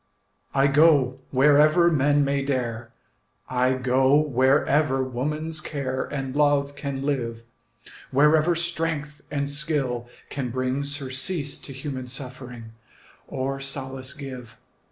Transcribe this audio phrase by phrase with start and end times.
[0.55, 2.89] I go wherever men may dare,
[3.47, 7.43] I go wherever woman's care And love can live,
[8.09, 12.71] Wherever strength and skill can bring Surcease to human suffering,
[13.27, 14.57] Or solace give.